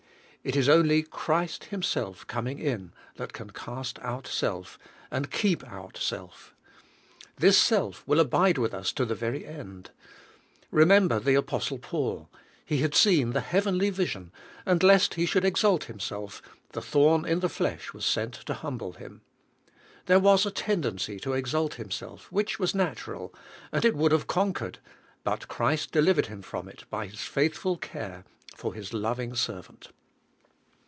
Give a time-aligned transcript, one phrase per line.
[0.43, 4.79] It is only Christ Himself coming in that can cast out self,
[5.11, 6.55] and keep out self.
[7.35, 9.91] This self will abide with us to the very end.
[10.71, 12.27] Remember the Apostle Paul;
[12.65, 14.31] he had seen the Heavenly vision,
[14.65, 16.41] and lest he should exalt himself,
[16.71, 19.21] the thorn in the flesh was sent to humble him.
[20.07, 23.31] There was a tendency to exalt himself, which was natural,
[23.71, 24.79] and it would have conquered,
[25.23, 28.23] but Christ delivered him from it by His faithful care
[28.55, 29.89] for His loving servant.